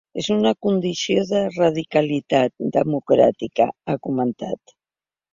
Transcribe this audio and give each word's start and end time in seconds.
És 0.19 0.27
una 0.35 0.51
condició 0.67 1.25
de 1.31 1.41
radicalitat 1.57 2.55
democràtica, 2.77 3.67
ha 3.85 3.97
comentat. 4.09 4.75